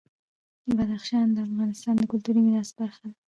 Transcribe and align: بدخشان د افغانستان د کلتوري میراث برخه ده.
بدخشان 0.75 1.27
د 1.35 1.37
افغانستان 1.47 1.93
د 1.97 2.03
کلتوري 2.11 2.41
میراث 2.45 2.69
برخه 2.79 3.03
ده. 3.11 3.17